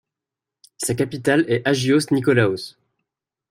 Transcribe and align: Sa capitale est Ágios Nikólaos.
Sa 0.77 0.95
capitale 0.95 1.45
est 1.47 1.61
Ágios 1.63 2.09
Nikólaos. 2.09 2.75